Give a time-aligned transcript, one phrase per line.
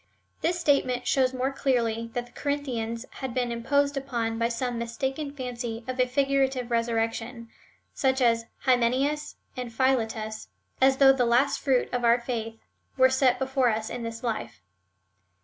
[0.41, 5.31] This statement shows more clearly that the Corinthians had been imposed upon by some mistaken
[5.31, 7.49] fancy of a figurative resurrection,
[7.93, 10.47] such as Hymen eus and Philetus,
[10.81, 12.57] as though the last fruit of our faith
[12.97, 14.63] were set before us in this life.